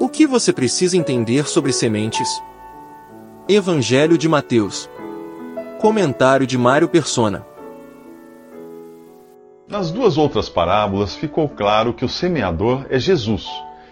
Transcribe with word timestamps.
O 0.00 0.08
que 0.08 0.28
você 0.28 0.52
precisa 0.52 0.96
entender 0.96 1.48
sobre 1.48 1.72
sementes? 1.72 2.40
Evangelho 3.48 4.16
de 4.16 4.28
Mateus. 4.28 4.88
Comentário 5.80 6.46
de 6.46 6.56
Mário 6.56 6.88
Persona. 6.88 7.44
Nas 9.66 9.90
duas 9.90 10.16
outras 10.16 10.48
parábolas 10.48 11.16
ficou 11.16 11.48
claro 11.48 11.92
que 11.92 12.04
o 12.04 12.08
semeador 12.08 12.86
é 12.90 12.96
Jesus 13.00 13.48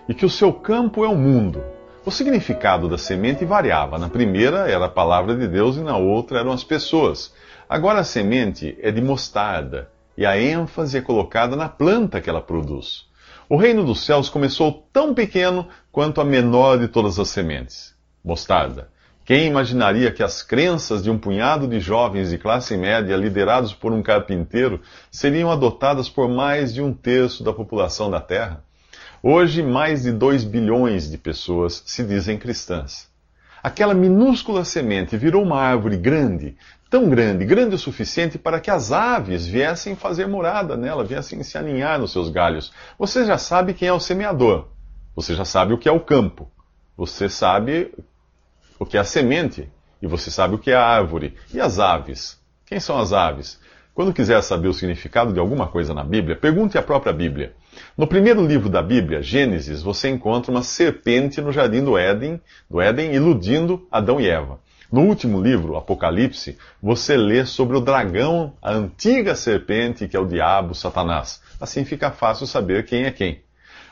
e 0.09 0.15
que 0.15 0.25
o 0.25 0.31
seu 0.31 0.53
campo 0.53 1.05
é 1.05 1.09
o 1.09 1.17
mundo. 1.17 1.61
O 2.05 2.11
significado 2.13 2.89
da 2.89 2.97
semente 2.97 3.45
variava. 3.45 3.99
Na 3.99 4.09
primeira 4.09 4.71
era 4.71 4.85
a 4.85 4.89
palavra 4.89 5.35
de 5.35 5.49
Deus 5.49 5.77
e 5.77 5.81
na 5.81 5.97
outra 5.97 6.39
eram 6.39 6.53
as 6.53 6.63
pessoas. 6.63 7.35
Agora 7.69 7.99
a 7.99 8.05
semente 8.05 8.79
é 8.81 8.93
de 8.93 9.03
mostarda 9.03 9.91
e 10.17 10.25
a 10.25 10.41
ênfase 10.41 10.99
é 10.99 11.01
colocada 11.01 11.57
na 11.57 11.69
planta 11.69 12.21
que 12.21 12.31
ela 12.31 12.41
produz. 12.41 13.07
O 13.49 13.57
reino 13.57 13.85
dos 13.85 14.05
céus 14.05 14.29
começou 14.29 14.89
tão 14.93 15.15
pequeno 15.15 15.69
quanto 15.93 16.21
a 16.21 16.25
menor 16.25 16.79
de 16.79 16.89
todas 16.89 17.17
as 17.19 17.29
sementes 17.29 17.95
mostarda. 18.25 18.89
Quem 19.25 19.47
imaginaria 19.47 20.11
que 20.11 20.23
as 20.23 20.43
crenças 20.43 21.01
de 21.01 21.11
um 21.11 21.17
punhado 21.17 21.69
de 21.69 21.79
jovens 21.79 22.31
de 22.31 22.39
classe 22.39 22.77
média 22.77 23.17
liderados 23.17 23.73
por 23.73 23.93
um 23.93 24.03
carpinteiro 24.03 24.81
seriam 25.13 25.51
adotadas 25.51 26.09
por 26.09 26.29
mais 26.29 26.75
de 26.75 26.83
um 26.83 26.93
terço 26.93 27.45
da 27.45 27.53
população 27.53 28.11
da 28.11 28.21
Terra? 28.21 28.65
Hoje, 29.23 29.63
mais 29.63 30.03
de 30.03 30.11
2 30.11 30.43
bilhões 30.43 31.09
de 31.09 31.17
pessoas 31.17 31.85
se 31.87 32.03
dizem 32.03 32.37
cristãs. 32.37 33.09
Aquela 33.67 33.95
minúscula 33.95 34.65
semente 34.65 35.17
virou 35.17 35.43
uma 35.43 35.61
árvore 35.61 35.97
grande, 35.97 36.57
tão 36.89 37.11
grande, 37.11 37.45
grande 37.45 37.75
o 37.75 37.79
suficiente 37.79 38.39
para 38.39 38.61
que 38.61 38.71
as 38.71 38.93
aves 38.93 39.45
viessem 39.45 39.97
fazer 39.97 40.29
morada 40.29 40.77
nela, 40.77 41.03
viessem 41.03 41.43
se 41.43 41.59
aninhar 41.59 41.99
nos 41.99 42.13
seus 42.13 42.29
galhos. 42.29 42.73
Você 42.97 43.25
já 43.25 43.37
sabe 43.37 43.75
quem 43.75 43.89
é 43.89 43.93
o 43.93 43.99
semeador. 43.99 44.69
Você 45.17 45.35
já 45.35 45.45
sabe 45.45 45.75
o 45.75 45.79
que 45.79 45.89
é 45.89 45.93
o 45.93 45.99
campo. 45.99 46.49
Você 46.97 47.29
sabe 47.29 47.93
o 48.79 48.87
que 48.87 48.97
é 48.97 49.01
a 49.01 49.05
semente. 49.05 49.69
E 50.01 50.07
você 50.07 50.31
sabe 50.31 50.55
o 50.55 50.59
que 50.61 50.71
é 50.71 50.77
a 50.77 50.87
árvore. 50.87 51.35
E 51.53 51.61
as 51.61 51.81
aves? 51.81 52.41
Quem 52.67 52.79
são 52.79 52.97
as 52.97 53.13
aves? 53.13 53.59
Quando 53.97 54.13
quiser 54.13 54.43
saber 54.43 54.69
o 54.69 54.75
significado 54.75 55.33
de 55.33 55.41
alguma 55.41 55.69
coisa 55.69 55.95
na 55.95 56.05
Bíblia, 56.05 56.37
pergunte 56.37 56.77
à 56.77 56.83
própria 56.83 57.15
Bíblia. 57.15 57.55
No 57.97 58.07
primeiro 58.07 58.47
livro 58.47 58.69
da 58.69 58.83
Bíblia, 58.83 59.23
Gênesis, 59.23 59.81
você 59.83 60.11
encontra 60.11 60.51
uma 60.51 60.63
serpente 60.63 61.41
no 61.41 61.51
jardim 61.51 61.83
do 61.83 61.97
Éden, 61.97 62.39
do 62.69 62.79
Éden 62.79 63.15
iludindo 63.15 63.89
Adão 63.91 64.21
e 64.21 64.29
Eva. 64.29 64.61
No 64.93 65.01
último 65.01 65.41
livro, 65.41 65.79
Apocalipse, 65.79 66.59
você 66.83 67.17
lê 67.17 67.47
sobre 67.47 67.75
o 67.75 67.81
dragão, 67.81 68.53
a 68.61 68.71
antiga 68.71 69.35
serpente 69.35 70.07
que 70.07 70.15
é 70.15 70.21
o 70.21 70.27
diabo, 70.27 70.75
Satanás. 70.75 71.41
Assim 71.59 71.83
fica 71.83 72.11
fácil 72.11 72.47
saber 72.47 72.85
quem 72.85 73.05
é 73.05 73.11
quem. 73.11 73.46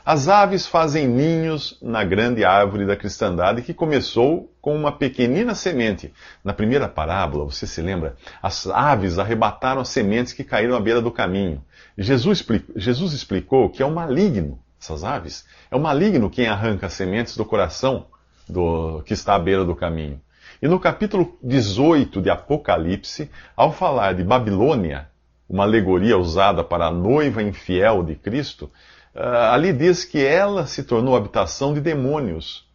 As 0.07 0.29
aves 0.29 0.67
fazem 0.67 1.09
ninhos 1.09 1.79
na 1.81 2.05
grande 2.05 2.45
árvore 2.45 2.85
da 2.85 2.95
cristandade 2.95 3.63
que 3.63 3.73
começou 3.73 4.53
com 4.61 4.77
uma 4.77 4.93
pequenina 4.93 5.55
semente. 5.55 6.13
Na 6.45 6.53
primeira 6.53 6.87
parábola, 6.87 7.47
você 7.47 7.67
se 7.67 7.81
lembra? 7.81 8.15
As 8.43 8.67
aves 8.67 9.19
arrebataram 9.19 9.81
as 9.81 9.89
sementes 9.89 10.35
que 10.35 10.45
caíram 10.45 10.77
à 10.77 10.81
beira 10.81 11.01
do 11.01 11.11
caminho. 11.11 11.65
Jesus 11.97 12.41
explicou, 12.41 12.75
Jesus 12.77 13.15
explicou 13.15 13.71
que 13.71 13.83
é 13.83 13.87
o 13.87 13.91
maligno, 13.91 14.59
essas 14.79 15.05
aves, 15.05 15.47
é 15.71 15.77
o 15.77 15.81
maligno 15.81 16.29
quem 16.29 16.49
arranca 16.49 16.87
as 16.87 16.93
sementes 16.93 17.35
do 17.35 17.45
coração 17.47 18.05
do, 18.47 19.03
que 19.07 19.15
está 19.15 19.35
à 19.35 19.39
beira 19.39 19.65
do 19.65 19.75
caminho. 19.75 20.21
E 20.61 20.69
no 20.69 20.79
capítulo 20.79 21.39
18 21.43 22.21
de 22.21 22.29
Apocalipse, 22.29 23.31
ao 23.57 23.73
falar 23.73 24.13
de 24.13 24.23
Babilônia, 24.23 25.09
uma 25.49 25.65
alegoria 25.65 26.19
usada 26.19 26.63
para 26.63 26.89
a 26.89 26.91
noiva 26.91 27.43
infiel 27.43 28.03
de 28.03 28.15
Cristo, 28.15 28.71
ali 29.15 29.73
diz 29.73 30.05
que 30.05 30.25
ela 30.25 30.67
se 30.67 30.83
tornou 30.83 31.15
habitação 31.15 31.73
de 31.73 31.81
demônios, 31.81 32.67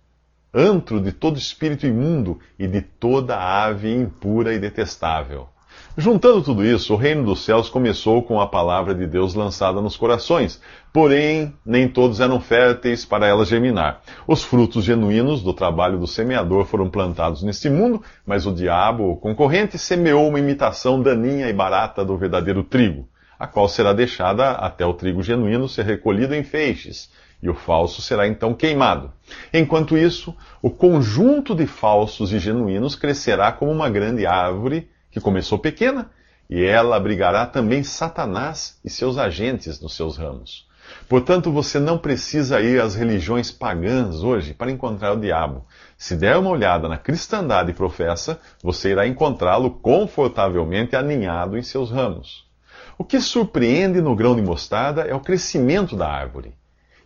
antro 0.54 1.02
de 1.02 1.12
todo 1.12 1.38
espírito 1.38 1.86
imundo 1.86 2.40
e 2.58 2.66
de 2.66 2.82
toda 2.82 3.38
ave 3.38 3.94
impura 3.94 4.54
e 4.54 4.60
detestável. 4.60 5.50
Juntando 5.98 6.42
tudo 6.42 6.66
isso, 6.66 6.94
o 6.94 6.98
reino 6.98 7.26
dos 7.26 7.44
céus 7.44 7.70
começou 7.70 8.23
com 8.23 8.39
a 8.39 8.48
palavra 8.48 8.95
de 8.95 9.05
Deus 9.05 9.33
lançada 9.33 9.82
nos 9.82 9.98
corações, 9.98 10.61
porém 10.94 11.54
nem 11.66 11.89
todos 11.89 12.22
eram 12.22 12.39
férteis 12.39 13.04
para 13.04 13.27
ela 13.27 13.44
germinar. 13.44 14.02
Os 14.26 14.42
frutos 14.42 14.86
genuínos 14.86 15.44
do 15.44 15.54
trabalho 15.54 16.00
do 16.00 16.08
semeador 16.08 16.66
foram 16.66 16.89
plantados 16.89 17.44
neste 17.44 17.70
mundo, 17.70 18.02
mas 18.26 18.45
o 18.45 18.54
diabo, 18.54 19.11
o 19.11 19.17
concorrente, 19.17 19.77
semeou 19.77 20.30
uma 20.30 20.39
imitação 20.39 21.02
daninha 21.02 21.50
e 21.50 21.54
barata 21.54 22.04
do 22.06 22.17
verdadeiro 22.17 22.64
trigo 22.64 23.08
a 23.39 23.48
qual 23.48 23.70
será 23.70 23.94
deixada 23.94 24.52
até 24.52 24.86
o 24.86 24.94
trigo 24.94 25.23
genuíno 25.23 25.70
ser 25.70 25.86
recolhido 25.86 26.36
em 26.36 26.44
feixes, 26.44 27.10
e 27.42 27.50
o 27.50 27.54
falso 27.54 28.02
será 28.02 28.27
então 28.27 28.54
queimado. 28.54 29.14
Enquanto 29.54 29.98
isso, 29.98 30.36
o 30.61 30.70
conjunto 30.70 31.55
de 31.55 31.66
falsos 31.66 32.33
e 32.33 32.39
genuínos 32.39 32.95
crescerá 32.95 33.50
como 33.54 33.72
uma 33.72 33.89
grande 33.89 34.26
árvore 34.26 34.89
que 35.10 35.22
começou 35.22 35.58
pequena, 35.58 36.11
e 36.50 36.61
ela 36.61 36.98
abrigará 36.98 37.45
também 37.45 37.82
Satanás 37.82 38.77
e 38.83 38.89
seus 38.89 39.17
agentes 39.17 39.80
nos 39.80 39.95
seus 39.95 40.17
ramos. 40.17 40.67
Portanto, 41.08 41.52
você 41.52 41.80
não 41.80 41.98
precisa 41.98 42.60
ir 42.60 42.82
às 42.82 42.95
religiões 42.95 43.52
pagãs 43.52 44.23
hoje 44.23 44.54
para 44.54 44.71
encontrar 44.71 45.14
o 45.14 45.20
diabo. 45.20 45.66
Se 45.95 46.16
der 46.16 46.36
uma 46.36 46.50
olhada 46.50 46.89
na 46.89 46.98
cristandade 46.98 47.73
professa, 47.73 48.39
você 48.61 48.89
irá 48.89 49.08
encontrá-lo 49.08 49.70
confortavelmente 49.70 50.95
aninhado 50.95 51.58
em 51.58 51.61
seus 51.61 51.92
ramos. 51.92 52.48
O 53.02 53.05
que 53.05 53.21
surpreende 53.21 54.02
no 54.02 54.14
grão 54.14 54.36
de 54.36 54.42
mostarda 54.42 55.04
é 55.04 55.15
o 55.15 55.21
crescimento 55.21 55.95
da 55.95 56.05
árvore. 56.05 56.54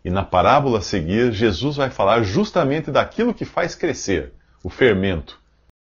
E 0.04 0.10
na 0.10 0.24
parábola 0.24 0.80
a 0.80 0.82
seguir, 0.82 1.32
Jesus 1.32 1.76
vai 1.76 1.92
falar 1.92 2.24
justamente 2.24 2.90
daquilo 2.90 3.32
que 3.32 3.46
faz 3.46 3.76
crescer, 3.76 4.34
o 4.64 4.72
fermento. 4.72 5.40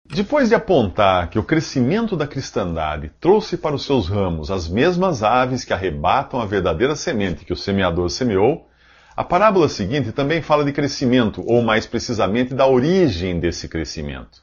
Depois 0.06 0.48
de 0.48 0.56
apontar 0.56 1.30
que 1.30 1.38
o 1.38 1.44
crescimento 1.44 2.16
da 2.16 2.26
cristandade 2.26 3.12
trouxe 3.20 3.58
para 3.58 3.76
os 3.76 3.84
seus 3.84 4.08
ramos 4.08 4.50
as 4.50 4.70
mesmas 4.70 5.24
aves 5.24 5.66
que 5.66 5.74
arrebatam 5.74 6.40
a 6.40 6.46
verdadeira 6.46 6.96
semente 6.96 7.44
que 7.44 7.52
o 7.52 7.58
semeador 7.58 8.10
semeou, 8.10 8.66
a 9.14 9.26
parábola 9.26 9.68
seguinte 9.68 10.14
também 10.14 10.42
fala 10.42 10.64
de 10.64 10.72
crescimento, 10.72 11.44
ou 11.46 11.62
mais 11.62 11.86
precisamente 11.86 12.54
da 12.54 12.66
origem 12.66 13.42
desse 13.42 13.68
crescimento. 13.68 14.42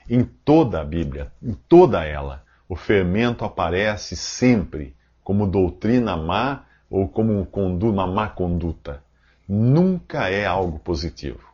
Em 0.08 0.22
toda 0.22 0.80
a 0.80 0.84
Bíblia, 0.84 1.32
em 1.42 1.54
toda 1.68 2.04
ela, 2.04 2.44
o 2.68 2.76
fermento 2.76 3.44
aparece 3.44 4.14
sempre 4.14 4.94
como 5.24 5.44
doutrina 5.44 6.16
má 6.16 6.62
ou 6.88 7.08
como 7.08 7.48
uma 7.82 8.06
má 8.06 8.28
conduta. 8.28 9.02
Nunca 9.48 10.28
é 10.28 10.46
algo 10.46 10.78
positivo. 10.78 11.51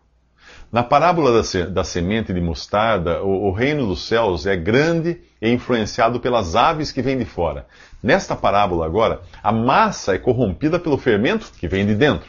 Na 0.71 0.83
parábola 0.83 1.43
da, 1.71 1.83
semente 1.83 2.33
de 2.33 2.41
mostarda, 2.41 3.23
o, 3.23 3.49
o, 3.49 3.53
reino 3.53 3.87
dos 3.87 4.07
céus 4.07 4.47
é 4.47 4.55
grande 4.55 5.21
e 5.41 5.51
influenciado 5.51 6.21
pelas 6.21 6.55
aves 6.55 6.93
que 6.93 7.01
vêm 7.01 7.17
de 7.17 7.25
fora. 7.25 7.67
Nesta 8.03 8.37
parábola 8.37 8.85
agora, 8.85 9.23
a 9.43 9.51
massa 9.51 10.15
é 10.15 10.19
corrompida 10.19 10.79
pelo 10.79 10.99
fermento 10.99 11.51
que 11.59 11.67
vem 11.67 11.87
de 11.87 11.95
dentro. 11.95 12.29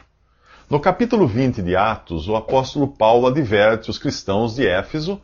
No 0.69 0.79
capítulo 0.79 1.27
20 1.27 1.61
de 1.61 1.75
Atos, 1.75 2.29
o 2.29 2.35
apóstolo 2.35 2.87
Paulo 2.87 3.27
adverte 3.27 3.89
os 3.89 3.97
cristãos 3.97 4.55
de 4.55 4.67
Éfeso 4.67 5.21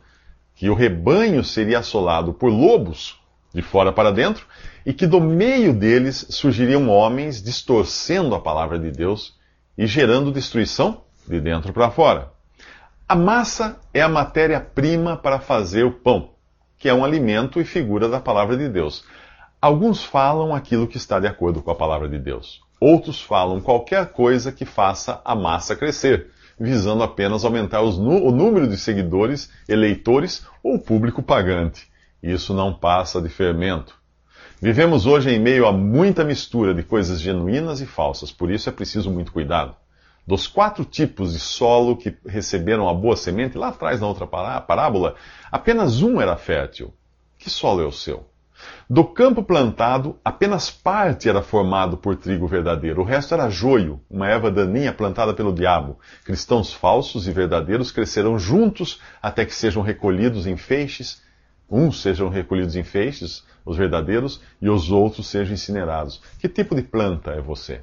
que 0.54 0.68
o 0.68 0.74
rebanho 0.74 1.44
seria 1.44 1.78
assolado 1.78 2.34
por 2.34 2.50
lobos 2.50 3.18
de 3.54 3.62
fora 3.62 3.92
para 3.92 4.10
dentro 4.10 4.46
e 4.84 4.92
que 4.92 5.06
do 5.06 5.20
meio 5.20 5.72
deles 5.72 6.26
surgiriam 6.30 6.88
homens 6.88 7.42
distorcendo 7.42 8.34
a 8.34 8.40
palavra 8.40 8.78
de 8.78 8.90
Deus 8.90 9.34
e 9.78 9.86
gerando 9.86 10.32
destruição 10.32 11.02
de 11.26 11.40
dentro 11.40 11.72
para 11.72 11.90
fora. 11.90 12.35
A 13.08 13.14
massa 13.14 13.78
é 13.94 14.02
a 14.02 14.08
matéria-prima 14.08 15.16
para 15.16 15.38
fazer 15.38 15.84
o 15.84 15.92
pão, 15.92 16.30
que 16.76 16.88
é 16.88 16.92
um 16.92 17.04
alimento 17.04 17.60
e 17.60 17.64
figura 17.64 18.08
da 18.08 18.18
palavra 18.18 18.56
de 18.56 18.68
Deus. 18.68 19.04
Alguns 19.62 20.04
falam 20.04 20.52
aquilo 20.52 20.88
que 20.88 20.96
está 20.96 21.20
de 21.20 21.28
acordo 21.28 21.62
com 21.62 21.70
a 21.70 21.74
palavra 21.76 22.08
de 22.08 22.18
Deus. 22.18 22.60
Outros 22.80 23.22
falam 23.22 23.60
qualquer 23.60 24.06
coisa 24.06 24.50
que 24.50 24.64
faça 24.64 25.20
a 25.24 25.36
massa 25.36 25.76
crescer, 25.76 26.32
visando 26.58 27.04
apenas 27.04 27.44
aumentar 27.44 27.80
o 27.80 28.32
número 28.32 28.66
de 28.66 28.76
seguidores, 28.76 29.52
eleitores 29.68 30.44
ou 30.60 30.76
público 30.76 31.22
pagante. 31.22 31.88
Isso 32.20 32.52
não 32.52 32.74
passa 32.74 33.22
de 33.22 33.28
fermento. 33.28 33.96
Vivemos 34.60 35.06
hoje 35.06 35.30
em 35.30 35.38
meio 35.38 35.64
a 35.68 35.70
muita 35.70 36.24
mistura 36.24 36.74
de 36.74 36.82
coisas 36.82 37.20
genuínas 37.20 37.80
e 37.80 37.86
falsas, 37.86 38.32
por 38.32 38.50
isso 38.50 38.68
é 38.68 38.72
preciso 38.72 39.12
muito 39.12 39.30
cuidado. 39.30 39.76
Dos 40.26 40.48
quatro 40.48 40.84
tipos 40.84 41.34
de 41.34 41.38
solo 41.38 41.96
que 41.96 42.16
receberam 42.26 42.88
a 42.88 42.94
boa 42.94 43.16
semente, 43.16 43.56
lá 43.56 43.68
atrás 43.68 44.00
na 44.00 44.08
outra 44.08 44.26
parábola, 44.26 45.14
apenas 45.52 46.02
um 46.02 46.20
era 46.20 46.36
fértil. 46.36 46.92
Que 47.38 47.48
solo 47.48 47.80
é 47.80 47.86
o 47.86 47.92
seu? 47.92 48.28
Do 48.88 49.04
campo 49.04 49.42
plantado, 49.42 50.18
apenas 50.24 50.70
parte 50.70 51.28
era 51.28 51.42
formado 51.42 51.96
por 51.96 52.16
trigo 52.16 52.46
verdadeiro, 52.48 53.02
o 53.02 53.04
resto 53.04 53.34
era 53.34 53.50
joio, 53.50 54.00
uma 54.10 54.26
erva 54.28 54.50
daninha 54.50 54.92
plantada 54.92 55.32
pelo 55.32 55.52
diabo. 55.52 55.98
Cristãos 56.24 56.72
falsos 56.72 57.28
e 57.28 57.30
verdadeiros 57.30 57.92
crescerão 57.92 58.38
juntos 58.38 59.00
até 59.22 59.44
que 59.44 59.54
sejam 59.54 59.82
recolhidos 59.82 60.46
em 60.46 60.56
feixes, 60.56 61.22
uns 61.70 62.00
sejam 62.00 62.28
recolhidos 62.28 62.74
em 62.74 62.82
feixes, 62.82 63.44
os 63.64 63.76
verdadeiros, 63.76 64.40
e 64.60 64.68
os 64.68 64.90
outros 64.90 65.28
sejam 65.28 65.54
incinerados. 65.54 66.20
Que 66.40 66.48
tipo 66.48 66.74
de 66.74 66.82
planta 66.82 67.32
é 67.32 67.40
você? 67.40 67.82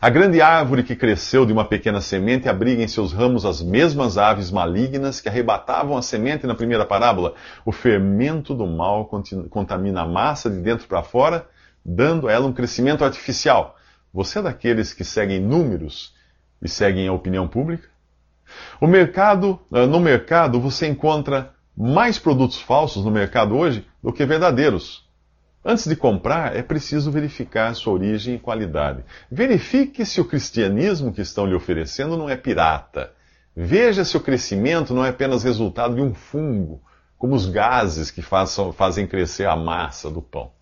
A 0.00 0.10
grande 0.10 0.40
árvore 0.42 0.82
que 0.82 0.94
cresceu 0.94 1.46
de 1.46 1.52
uma 1.52 1.64
pequena 1.64 2.00
semente 2.00 2.48
abriga 2.48 2.82
em 2.82 2.88
seus 2.88 3.12
ramos 3.12 3.46
as 3.46 3.62
mesmas 3.62 4.18
aves 4.18 4.50
malignas 4.50 5.20
que 5.20 5.28
arrebatavam 5.28 5.96
a 5.96 6.02
semente 6.02 6.46
na 6.46 6.54
primeira 6.54 6.84
parábola. 6.84 7.34
O 7.64 7.72
fermento 7.72 8.54
do 8.54 8.66
mal 8.66 9.10
contamina 9.48 10.02
a 10.02 10.06
massa 10.06 10.50
de 10.50 10.60
dentro 10.60 10.86
para 10.86 11.02
fora, 11.02 11.46
dando 11.84 12.28
a 12.28 12.32
ela 12.32 12.46
um 12.46 12.52
crescimento 12.52 13.04
artificial. 13.04 13.76
Você 14.12 14.38
é 14.38 14.42
daqueles 14.42 14.92
que 14.92 15.04
seguem 15.04 15.40
números 15.40 16.14
e 16.62 16.68
seguem 16.68 17.08
a 17.08 17.12
opinião 17.12 17.48
pública? 17.48 17.88
O 18.80 18.86
mercado, 18.86 19.58
ah, 19.72 19.86
no 19.86 20.00
mercado 20.00 20.60
você 20.60 20.86
encontra 20.86 21.54
mais 21.76 22.18
produtos 22.18 22.60
falsos 22.60 23.04
no 23.04 23.10
mercado 23.10 23.56
hoje 23.56 23.86
do 24.02 24.12
que 24.12 24.24
verdadeiros. 24.24 25.05
Antes 25.68 25.88
de 25.88 25.96
comprar, 25.96 26.54
é 26.54 26.62
preciso 26.62 27.10
verificar 27.10 27.74
sua 27.74 27.94
origem 27.94 28.36
e 28.36 28.38
qualidade. 28.38 29.04
Verifique 29.28 30.06
se 30.06 30.20
o 30.20 30.24
cristianismo 30.24 31.12
que 31.12 31.20
estão 31.20 31.44
lhe 31.44 31.56
oferecendo 31.56 32.16
não 32.16 32.30
é 32.30 32.36
pirata. 32.36 33.10
Veja 33.56 34.04
se 34.04 34.16
o 34.16 34.20
crescimento 34.20 34.94
não 34.94 35.04
é 35.04 35.08
apenas 35.08 35.42
resultado 35.42 35.96
de 35.96 36.00
um 36.00 36.14
fungo, 36.14 36.80
como 37.18 37.34
os 37.34 37.46
gases 37.46 38.12
que 38.12 38.22
façam, 38.22 38.72
fazem 38.72 39.08
crescer 39.08 39.48
a 39.48 39.56
massa 39.56 40.08
do 40.08 40.22
pão. 40.22 40.52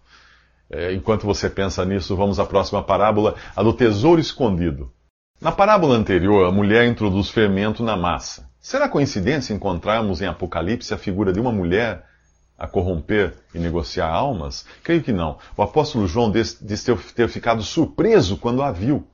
É, 0.70 0.94
enquanto 0.94 1.26
você 1.26 1.50
pensa 1.50 1.84
nisso, 1.84 2.16
vamos 2.16 2.40
à 2.40 2.46
próxima 2.46 2.82
parábola, 2.82 3.34
a 3.54 3.62
do 3.62 3.74
tesouro 3.74 4.22
escondido. 4.22 4.90
Na 5.38 5.52
parábola 5.52 5.96
anterior, 5.96 6.48
a 6.48 6.50
mulher 6.50 6.86
introduz 6.86 7.28
fermento 7.28 7.82
na 7.82 7.94
massa. 7.94 8.48
Será 8.58 8.88
coincidência 8.88 9.52
encontrarmos 9.52 10.22
em 10.22 10.26
Apocalipse 10.26 10.94
a 10.94 10.96
figura 10.96 11.30
de 11.30 11.40
uma 11.40 11.52
mulher 11.52 12.06
a 12.58 12.66
corromper 12.66 13.34
e 13.54 13.58
negociar 13.58 14.08
almas? 14.08 14.66
Creio 14.82 15.02
que 15.02 15.12
não. 15.12 15.38
O 15.56 15.62
apóstolo 15.62 16.06
João 16.06 16.30
diz, 16.30 16.54
ter, 16.54 16.96
ter 17.14 17.28
ficado 17.28 17.62
surpreso 17.62 18.36
quando 18.36 18.62
a 18.62 18.70
viu. 18.70 19.06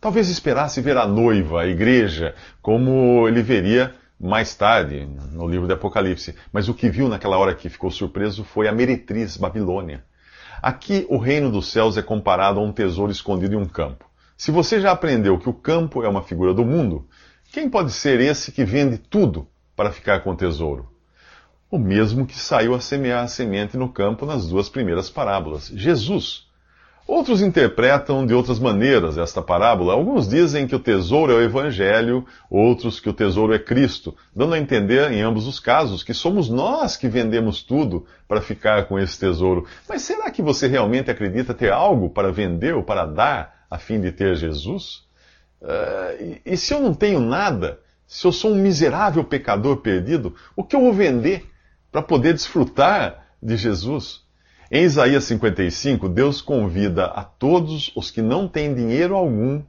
Talvez 0.00 0.28
esperasse 0.28 0.80
ver 0.80 0.96
a 0.96 1.06
noiva, 1.06 1.62
a 1.62 1.66
igreja, 1.66 2.34
como 2.62 3.26
ele 3.26 3.42
veria 3.42 3.94
mais 4.20 4.54
tarde, 4.54 5.08
no 5.32 5.46
livro 5.46 5.66
de 5.66 5.72
Apocalipse. 5.72 6.34
Mas 6.52 6.68
o 6.68 6.74
que 6.74 6.88
viu 6.88 7.08
naquela 7.08 7.38
hora 7.38 7.54
que 7.54 7.68
ficou 7.68 7.90
surpreso 7.90 8.44
foi 8.44 8.68
a 8.68 8.72
meretriz 8.72 9.36
Babilônia. 9.36 10.04
Aqui 10.60 11.06
o 11.08 11.18
reino 11.18 11.50
dos 11.50 11.70
céus 11.70 11.96
é 11.96 12.02
comparado 12.02 12.58
a 12.58 12.62
um 12.62 12.72
tesouro 12.72 13.12
escondido 13.12 13.54
em 13.54 13.58
um 13.58 13.66
campo. 13.66 14.04
Se 14.36 14.50
você 14.50 14.80
já 14.80 14.92
aprendeu 14.92 15.38
que 15.38 15.48
o 15.48 15.52
campo 15.52 16.02
é 16.02 16.08
uma 16.08 16.22
figura 16.22 16.52
do 16.52 16.64
mundo, 16.64 17.08
quem 17.52 17.68
pode 17.68 17.92
ser 17.92 18.20
esse 18.20 18.52
que 18.52 18.64
vende 18.64 18.98
tudo 18.98 19.48
para 19.74 19.90
ficar 19.90 20.20
com 20.20 20.30
o 20.30 20.36
tesouro? 20.36 20.88
O 21.70 21.78
mesmo 21.78 22.26
que 22.26 22.38
saiu 22.38 22.74
a 22.74 22.80
semear 22.80 23.24
a 23.24 23.28
semente 23.28 23.76
no 23.76 23.88
campo 23.88 24.24
nas 24.24 24.48
duas 24.48 24.68
primeiras 24.68 25.10
parábolas, 25.10 25.68
Jesus. 25.68 26.48
Outros 27.06 27.40
interpretam 27.40 28.26
de 28.26 28.34
outras 28.34 28.58
maneiras 28.58 29.16
esta 29.16 29.40
parábola. 29.40 29.94
Alguns 29.94 30.28
dizem 30.28 30.66
que 30.66 30.76
o 30.76 30.78
tesouro 30.78 31.32
é 31.32 31.36
o 31.36 31.42
Evangelho, 31.42 32.26
outros 32.50 33.00
que 33.00 33.08
o 33.08 33.14
tesouro 33.14 33.54
é 33.54 33.58
Cristo, 33.58 34.14
dando 34.36 34.52
a 34.52 34.58
entender, 34.58 35.10
em 35.10 35.22
ambos 35.22 35.46
os 35.46 35.58
casos, 35.58 36.02
que 36.02 36.12
somos 36.12 36.50
nós 36.50 36.98
que 36.98 37.08
vendemos 37.08 37.62
tudo 37.62 38.04
para 38.28 38.42
ficar 38.42 38.84
com 38.88 38.98
esse 38.98 39.18
tesouro. 39.18 39.66
Mas 39.88 40.02
será 40.02 40.30
que 40.30 40.42
você 40.42 40.66
realmente 40.66 41.10
acredita 41.10 41.54
ter 41.54 41.72
algo 41.72 42.10
para 42.10 42.30
vender 42.30 42.74
ou 42.74 42.82
para 42.82 43.06
dar 43.06 43.64
a 43.70 43.78
fim 43.78 43.98
de 43.98 44.12
ter 44.12 44.36
Jesus? 44.36 45.08
Uh, 45.62 46.40
e, 46.44 46.52
e 46.52 46.56
se 46.58 46.74
eu 46.74 46.80
não 46.80 46.92
tenho 46.92 47.20
nada, 47.20 47.80
se 48.06 48.26
eu 48.26 48.32
sou 48.32 48.52
um 48.52 48.56
miserável 48.56 49.24
pecador 49.24 49.78
perdido, 49.78 50.34
o 50.54 50.62
que 50.62 50.76
eu 50.76 50.80
vou 50.80 50.92
vender? 50.92 51.48
Para 51.90 52.02
poder 52.02 52.34
desfrutar 52.34 53.26
de 53.42 53.56
Jesus. 53.56 54.22
Em 54.70 54.84
Isaías 54.84 55.24
55, 55.24 56.08
Deus 56.08 56.42
convida 56.42 57.06
a 57.06 57.24
todos 57.24 57.90
os 57.96 58.10
que 58.10 58.20
não 58.20 58.46
têm 58.46 58.74
dinheiro 58.74 59.14
algum 59.14 59.62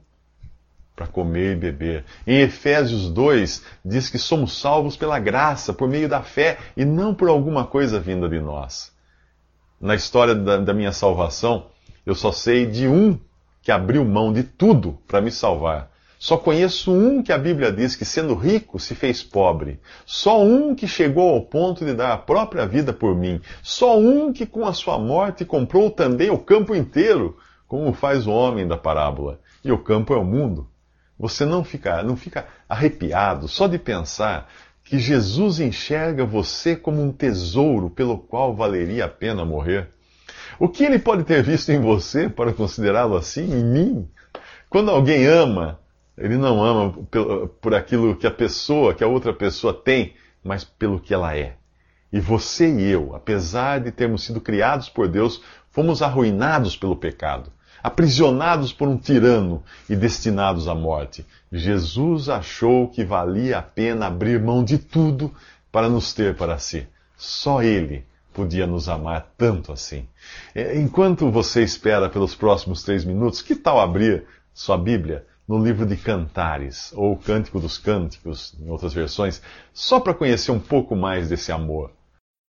para 0.94 1.06
comer 1.06 1.52
e 1.52 1.56
beber. 1.56 2.04
Em 2.26 2.40
Efésios 2.40 3.10
2, 3.10 3.64
diz 3.82 4.10
que 4.10 4.18
somos 4.18 4.60
salvos 4.60 4.98
pela 4.98 5.18
graça, 5.18 5.72
por 5.72 5.88
meio 5.88 6.08
da 6.08 6.22
fé 6.22 6.58
e 6.76 6.84
não 6.84 7.14
por 7.14 7.30
alguma 7.30 7.64
coisa 7.64 7.98
vinda 7.98 8.28
de 8.28 8.38
nós. 8.38 8.92
Na 9.80 9.94
história 9.94 10.34
da, 10.34 10.58
da 10.58 10.74
minha 10.74 10.92
salvação, 10.92 11.68
eu 12.04 12.14
só 12.14 12.30
sei 12.30 12.66
de 12.66 12.86
um 12.86 13.18
que 13.62 13.72
abriu 13.72 14.04
mão 14.04 14.30
de 14.30 14.42
tudo 14.42 14.98
para 15.08 15.22
me 15.22 15.30
salvar. 15.30 15.90
Só 16.22 16.36
conheço 16.36 16.92
um 16.92 17.22
que 17.22 17.32
a 17.32 17.38
Bíblia 17.38 17.72
diz 17.72 17.96
que, 17.96 18.04
sendo 18.04 18.34
rico, 18.34 18.78
se 18.78 18.94
fez 18.94 19.22
pobre. 19.22 19.80
Só 20.04 20.44
um 20.44 20.74
que 20.74 20.86
chegou 20.86 21.30
ao 21.30 21.40
ponto 21.40 21.82
de 21.82 21.94
dar 21.94 22.12
a 22.12 22.18
própria 22.18 22.66
vida 22.66 22.92
por 22.92 23.16
mim. 23.16 23.40
Só 23.62 23.98
um 23.98 24.30
que, 24.30 24.44
com 24.44 24.66
a 24.66 24.74
sua 24.74 24.98
morte, 24.98 25.46
comprou 25.46 25.90
também 25.90 26.28
o 26.28 26.36
campo 26.36 26.76
inteiro, 26.76 27.38
como 27.66 27.94
faz 27.94 28.26
o 28.26 28.32
homem 28.32 28.68
da 28.68 28.76
parábola. 28.76 29.40
E 29.64 29.72
o 29.72 29.78
campo 29.78 30.12
é 30.12 30.18
o 30.18 30.22
mundo. 30.22 30.68
Você 31.18 31.46
não 31.46 31.64
fica, 31.64 32.02
não 32.02 32.18
fica 32.18 32.46
arrepiado 32.68 33.48
só 33.48 33.66
de 33.66 33.78
pensar 33.78 34.46
que 34.84 34.98
Jesus 34.98 35.58
enxerga 35.58 36.22
você 36.26 36.76
como 36.76 37.02
um 37.02 37.12
tesouro 37.12 37.88
pelo 37.88 38.18
qual 38.18 38.54
valeria 38.54 39.06
a 39.06 39.08
pena 39.08 39.42
morrer? 39.42 39.88
O 40.58 40.68
que 40.68 40.84
ele 40.84 40.98
pode 40.98 41.24
ter 41.24 41.42
visto 41.42 41.70
em 41.70 41.80
você 41.80 42.28
para 42.28 42.52
considerá-lo 42.52 43.16
assim, 43.16 43.50
em 43.50 43.64
mim? 43.64 44.08
Quando 44.68 44.90
alguém 44.90 45.24
ama, 45.24 45.80
ele 46.20 46.36
não 46.36 46.62
ama 46.62 46.92
por 47.62 47.74
aquilo 47.74 48.14
que 48.14 48.26
a 48.26 48.30
pessoa, 48.30 48.92
que 48.92 49.02
a 49.02 49.08
outra 49.08 49.32
pessoa 49.32 49.72
tem, 49.72 50.12
mas 50.44 50.62
pelo 50.62 51.00
que 51.00 51.14
ela 51.14 51.34
é. 51.34 51.56
E 52.12 52.20
você 52.20 52.68
e 52.68 52.90
eu, 52.90 53.14
apesar 53.14 53.80
de 53.80 53.90
termos 53.90 54.24
sido 54.24 54.40
criados 54.40 54.90
por 54.90 55.08
Deus, 55.08 55.42
fomos 55.70 56.02
arruinados 56.02 56.76
pelo 56.76 56.94
pecado, 56.94 57.50
aprisionados 57.82 58.70
por 58.70 58.86
um 58.86 58.98
tirano 58.98 59.62
e 59.88 59.96
destinados 59.96 60.68
à 60.68 60.74
morte. 60.74 61.24
Jesus 61.50 62.28
achou 62.28 62.88
que 62.88 63.02
valia 63.02 63.58
a 63.58 63.62
pena 63.62 64.06
abrir 64.06 64.38
mão 64.38 64.62
de 64.62 64.76
tudo 64.76 65.32
para 65.72 65.88
nos 65.88 66.12
ter 66.12 66.36
para 66.36 66.58
si. 66.58 66.86
Só 67.16 67.62
Ele 67.62 68.04
podia 68.34 68.66
nos 68.66 68.88
amar 68.88 69.32
tanto 69.38 69.72
assim. 69.72 70.06
É, 70.54 70.78
enquanto 70.78 71.30
você 71.30 71.62
espera 71.62 72.10
pelos 72.10 72.34
próximos 72.34 72.82
três 72.82 73.04
minutos, 73.04 73.40
que 73.40 73.56
tal 73.56 73.80
abrir 73.80 74.24
sua 74.52 74.76
Bíblia 74.76 75.24
no 75.50 75.58
livro 75.58 75.84
de 75.84 75.96
Cantares, 75.96 76.92
ou 76.94 77.16
Cântico 77.16 77.58
dos 77.58 77.76
Cânticos, 77.76 78.54
em 78.60 78.70
outras 78.70 78.94
versões, 78.94 79.42
só 79.72 79.98
para 79.98 80.14
conhecer 80.14 80.52
um 80.52 80.60
pouco 80.60 80.94
mais 80.94 81.28
desse 81.28 81.50
amor. 81.50 81.90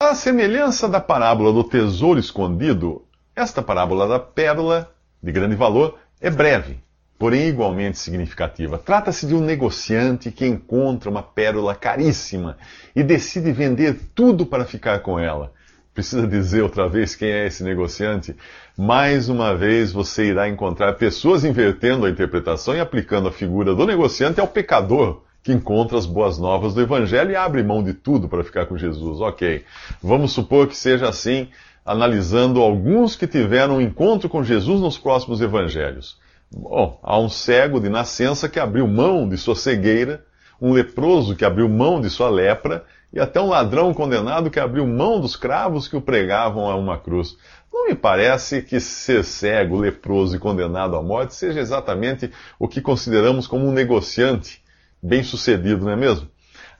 A 0.03 0.15
semelhança 0.15 0.87
da 0.87 1.01
parábola 1.01 1.51
do 1.51 1.65
tesouro 1.65 2.21
escondido, 2.21 3.03
esta 3.35 3.63
parábola 3.63 4.07
da 4.07 4.19
pérola, 4.19 4.93
de 5.23 5.33
grande 5.33 5.57
valor, 5.57 5.99
é 6.21 6.29
breve, 6.29 6.79
porém 7.19 7.49
igualmente 7.49 7.99
significativa. 7.99 8.77
Trata-se 8.77 9.27
de 9.27 9.35
um 9.35 9.41
negociante 9.41 10.31
que 10.31 10.45
encontra 10.45 11.09
uma 11.09 11.23
pérola 11.23 11.75
caríssima 11.75 12.59
e 12.95 13.03
decide 13.03 13.51
vender 13.51 13.99
tudo 14.15 14.45
para 14.45 14.67
ficar 14.67 14.99
com 14.99 15.19
ela 15.19 15.55
precisa 15.95 16.27
dizer 16.27 16.63
outra 16.63 16.89
vez 16.89 17.15
quem 17.15 17.31
é 17.31 17.47
esse 17.47 17.63
negociante, 17.63 18.37
mais 18.77 19.29
uma 19.29 19.55
vez 19.55 19.93
você 19.93 20.27
irá 20.27 20.49
encontrar 20.49 20.95
pessoas 20.95 21.45
invertendo 21.45 22.07
a 22.07 22.11
interpretação 22.11 22.75
e 22.75 22.81
aplicando 22.81 23.29
a 23.29 23.33
figura 23.33 23.75
do 23.75 23.87
negociante 23.87 24.41
ao 24.41 24.47
pecador 24.47 25.23
que 25.43 25.53
encontra 25.53 25.97
as 25.97 26.07
boas 26.07 26.39
novas 26.39 26.75
do 26.75 26.83
Evangelho 26.83 27.31
e 27.31 27.37
abre 27.37 27.63
mão 27.63 27.83
de 27.83 27.95
tudo 27.95 28.29
para 28.29 28.45
ficar 28.45 28.67
com 28.67 28.77
Jesus. 28.77 29.21
Ok, 29.21 29.65
vamos 30.03 30.33
supor 30.33 30.69
que 30.69 30.77
seja 30.77 31.09
assim, 31.09 31.49
analisando 31.85 32.61
alguns 32.61 33.17
que 33.17 33.27
tiveram 33.27 33.77
um 33.77 33.81
encontro 33.81 34.29
com 34.29 34.45
Jesus 34.45 34.81
nos 34.81 34.99
próximos 34.99 35.41
Evangelhos. 35.41 36.19
Bom, 36.53 36.99
há 37.03 37.19
um 37.19 37.29
cego 37.29 37.81
de 37.81 37.89
nascença 37.89 38.49
que 38.49 38.61
abriu 38.61 38.87
mão 38.87 39.29
de 39.29 39.39
sua 39.39 39.55
cegueira, 39.55 40.25
um 40.61 40.73
leproso 40.73 41.35
que 41.35 41.45
abriu 41.45 41.69
mão 41.69 42.01
de 42.01 42.11
sua 42.11 42.29
lepra 42.29 42.85
e 43.13 43.19
até 43.19 43.41
um 43.41 43.49
ladrão 43.49 43.93
condenado 43.93 44.51
que 44.51 44.61
abriu 44.61 44.87
mão 44.87 45.21
dos 45.21 45.37
cravos 45.37 45.89
que 45.89 45.97
o 45.97 46.01
pregavam 46.01 46.69
a 46.69 46.77
uma 46.77 46.99
cruz. 46.99 47.37
Não 47.73 47.87
me 47.87 47.95
parece 47.95 48.63
que 48.63 48.81
ser 48.81 49.25
cego, 49.25 49.77
leproso 49.77 50.37
e 50.37 50.39
condenado 50.39 50.97
à 50.97 51.03
morte 51.03 51.35
seja 51.35 51.61
exatamente 51.61 52.31
o 52.59 52.69
que 52.69 52.81
consideramos 52.81 53.47
como 53.47 53.67
um 53.67 53.73
negociante 53.73 54.63
bem 55.03 55.23
sucedido, 55.23 55.85
não 55.85 55.93
é 55.93 55.97
mesmo? 55.97 56.29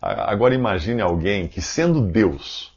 Agora 0.01 0.55
imagine 0.55 1.03
alguém 1.03 1.47
que, 1.47 1.61
sendo 1.61 2.01
Deus, 2.01 2.73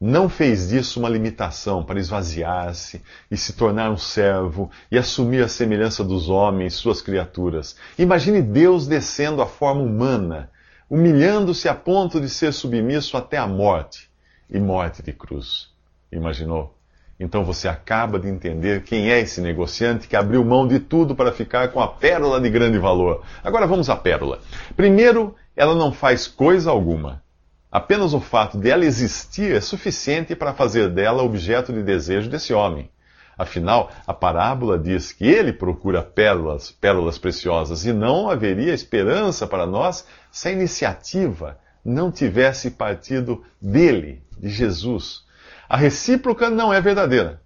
não 0.00 0.28
fez 0.28 0.68
disso 0.68 1.00
uma 1.00 1.08
limitação 1.08 1.82
para 1.82 1.98
esvaziar-se 1.98 3.02
e 3.30 3.36
se 3.36 3.54
tornar 3.54 3.90
um 3.90 3.96
servo 3.96 4.70
e 4.90 4.98
assumir 4.98 5.42
a 5.42 5.48
semelhança 5.48 6.04
dos 6.04 6.28
homens, 6.28 6.74
suas 6.74 7.00
criaturas. 7.00 7.76
Imagine 7.98 8.40
Deus 8.40 8.86
descendo 8.86 9.42
à 9.42 9.46
forma 9.46 9.82
humana 9.82 10.50
humilhando-se 10.88 11.68
a 11.68 11.74
ponto 11.74 12.20
de 12.20 12.28
ser 12.28 12.52
submisso 12.52 13.16
até 13.16 13.36
a 13.36 13.46
morte 13.46 14.10
e 14.50 14.58
morte 14.58 15.02
de 15.02 15.12
cruz. 15.12 15.68
Imaginou? 16.12 16.74
Então 17.18 17.44
você 17.44 17.68
acaba 17.68 18.18
de 18.18 18.28
entender 18.28 18.82
quem 18.82 19.10
é 19.10 19.20
esse 19.20 19.40
negociante 19.40 20.08
que 20.08 20.16
abriu 20.16 20.44
mão 20.44 20.66
de 20.66 20.80
tudo 20.80 21.14
para 21.14 21.32
ficar 21.32 21.68
com 21.68 21.80
a 21.80 21.88
pérola 21.88 22.40
de 22.40 22.50
grande 22.50 22.78
valor. 22.78 23.22
Agora 23.42 23.66
vamos 23.66 23.88
à 23.88 23.96
pérola. 23.96 24.40
Primeiro, 24.76 25.34
ela 25.56 25.74
não 25.74 25.92
faz 25.92 26.26
coisa 26.26 26.70
alguma. 26.70 27.22
Apenas 27.70 28.14
o 28.14 28.20
fato 28.20 28.58
de 28.58 28.70
ela 28.70 28.84
existir 28.84 29.54
é 29.54 29.60
suficiente 29.60 30.34
para 30.34 30.54
fazer 30.54 30.90
dela 30.90 31.22
objeto 31.22 31.72
de 31.72 31.82
desejo 31.82 32.28
desse 32.30 32.52
homem. 32.52 32.90
Afinal, 33.36 33.90
a 34.06 34.14
parábola 34.14 34.78
diz 34.78 35.12
que 35.12 35.26
ele 35.26 35.52
procura 35.52 36.02
pérolas, 36.02 36.70
pérolas 36.70 37.18
preciosas, 37.18 37.84
e 37.84 37.92
não 37.92 38.30
haveria 38.30 38.72
esperança 38.72 39.46
para 39.46 39.66
nós 39.66 40.06
se 40.30 40.48
a 40.48 40.52
iniciativa 40.52 41.58
não 41.84 42.10
tivesse 42.10 42.70
partido 42.70 43.44
dele, 43.60 44.22
de 44.38 44.48
Jesus. 44.48 45.24
A 45.68 45.76
recíproca 45.76 46.48
não 46.48 46.72
é 46.72 46.80
verdadeira. 46.80 47.40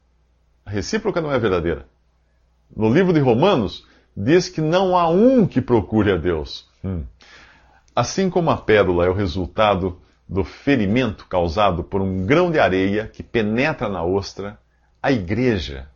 A 0.64 0.71
recíproca 0.71 1.21
não 1.21 1.33
é 1.33 1.38
verdadeira. 1.38 1.87
No 2.75 2.92
livro 2.92 3.12
de 3.12 3.21
Romanos, 3.21 3.87
diz 4.16 4.49
que 4.49 4.61
não 4.61 4.97
há 4.97 5.09
um 5.09 5.47
que 5.47 5.61
procure 5.61 6.12
a 6.12 6.16
Deus. 6.16 6.68
Hum. 6.85 7.04
Assim 7.95 8.28
como 8.28 8.50
a 8.50 8.57
pérola 8.57 9.07
é 9.07 9.09
o 9.09 9.14
resultado 9.14 10.00
do 10.28 10.45
ferimento 10.45 11.26
causado 11.26 11.83
por 11.83 12.02
um 12.02 12.26
grão 12.26 12.50
de 12.50 12.59
areia 12.59 13.09
que 13.09 13.23
penetra 13.23 13.88
na 13.88 14.04
ostra, 14.04 14.59
a 15.02 15.12
igreja, 15.12 15.88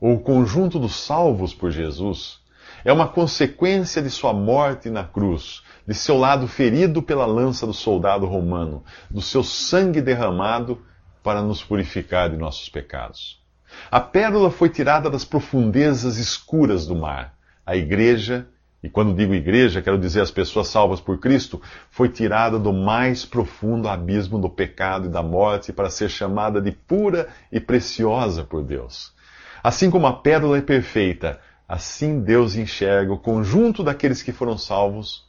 ou 0.00 0.14
o 0.14 0.20
conjunto 0.20 0.78
dos 0.78 0.94
salvos 0.96 1.54
por 1.54 1.70
Jesus, 1.70 2.40
é 2.84 2.92
uma 2.92 3.08
consequência 3.08 4.02
de 4.02 4.10
sua 4.10 4.32
morte 4.32 4.90
na 4.90 5.04
cruz, 5.04 5.62
de 5.86 5.94
seu 5.94 6.18
lado 6.18 6.46
ferido 6.46 7.02
pela 7.02 7.24
lança 7.24 7.66
do 7.66 7.72
soldado 7.72 8.26
romano, 8.26 8.84
do 9.10 9.22
seu 9.22 9.42
sangue 9.42 10.00
derramado 10.00 10.82
para 11.22 11.40
nos 11.42 11.64
purificar 11.64 12.28
de 12.28 12.36
nossos 12.36 12.68
pecados. 12.68 13.42
A 13.90 13.98
pérola 14.00 14.50
foi 14.50 14.68
tirada 14.68 15.08
das 15.08 15.24
profundezas 15.24 16.18
escuras 16.18 16.86
do 16.86 16.94
mar. 16.94 17.34
A 17.64 17.74
igreja, 17.74 18.46
e 18.84 18.90
quando 18.90 19.14
digo 19.14 19.32
igreja, 19.32 19.80
quero 19.80 19.96
dizer 19.96 20.20
as 20.20 20.30
pessoas 20.30 20.68
salvas 20.68 21.00
por 21.00 21.18
Cristo, 21.18 21.58
foi 21.88 22.06
tirada 22.06 22.58
do 22.58 22.70
mais 22.70 23.24
profundo 23.24 23.88
abismo 23.88 24.38
do 24.38 24.50
pecado 24.50 25.06
e 25.06 25.08
da 25.08 25.22
morte 25.22 25.72
para 25.72 25.88
ser 25.88 26.10
chamada 26.10 26.60
de 26.60 26.70
pura 26.70 27.28
e 27.50 27.58
preciosa 27.58 28.44
por 28.44 28.62
Deus. 28.62 29.14
Assim 29.62 29.90
como 29.90 30.06
a 30.06 30.12
pérola 30.12 30.58
é 30.58 30.60
perfeita, 30.60 31.40
assim 31.66 32.20
Deus 32.20 32.56
enxerga 32.56 33.10
o 33.10 33.18
conjunto 33.18 33.82
daqueles 33.82 34.22
que 34.22 34.32
foram 34.32 34.58
salvos 34.58 35.26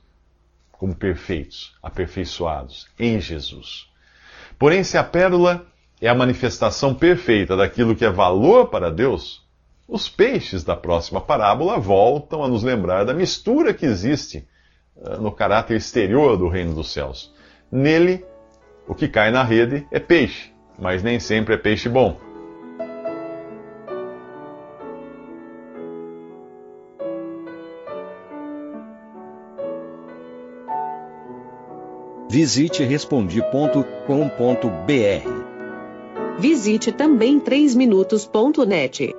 como 0.74 0.94
perfeitos, 0.94 1.78
aperfeiçoados 1.82 2.90
em 3.00 3.22
Jesus. 3.22 3.90
Porém, 4.60 4.84
se 4.84 4.98
a 4.98 5.04
pérola 5.04 5.66
é 6.02 6.10
a 6.10 6.14
manifestação 6.14 6.94
perfeita 6.94 7.56
daquilo 7.56 7.96
que 7.96 8.04
é 8.04 8.10
valor 8.10 8.68
para 8.68 8.92
Deus, 8.92 9.45
os 9.88 10.10
peixes 10.10 10.64
da 10.64 10.76
próxima 10.76 11.22
parábola 11.22 11.78
voltam 11.78 12.44
a 12.44 12.48
nos 12.48 12.64
lembrar 12.64 13.04
da 13.04 13.14
mistura 13.14 13.74
que 13.74 13.86
existe 13.86 14.48
uh, 14.96 15.22
no 15.22 15.32
caráter 15.32 15.78
exterior 15.78 16.38
do 16.38 16.48
reino 16.48 16.74
dos 16.74 16.92
céus. 16.92 17.34
Nele, 17.72 18.26
o 18.88 18.96
que 18.96 19.08
cai 19.08 19.32
na 19.32 19.44
rede 19.44 19.88
é 19.92 20.00
peixe, 20.00 20.52
mas 20.78 21.04
nem 21.04 21.20
sempre 21.20 21.54
é 21.54 21.58
peixe 21.58 21.88
bom. 21.88 22.20
Visite 32.28 32.84
respondi.com.br. 32.84 35.46
Visite 36.38 36.92
também 36.92 37.40
3minutos.net. 37.40 39.15